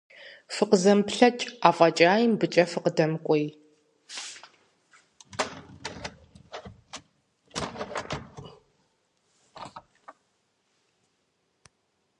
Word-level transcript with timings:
ФыкъызэмыплъэкӀ, 0.55 1.45
афӀэкӀаи 1.67 2.23
мыбыкӀэ 2.31 2.63
фыкъыдэмыкӀуей. 2.71 3.47